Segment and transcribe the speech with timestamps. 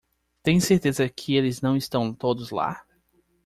[0.41, 2.83] Tem certeza que eles não estão todos lá?